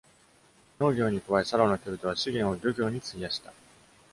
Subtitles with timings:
[0.79, 3.53] 農業に加え、サロの人々は資源を漁業に費やした。